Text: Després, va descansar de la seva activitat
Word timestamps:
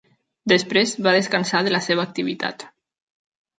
Després, 0.53 0.93
va 1.09 1.13
descansar 1.17 1.63
de 1.69 1.75
la 1.75 1.83
seva 1.89 2.07
activitat 2.09 2.69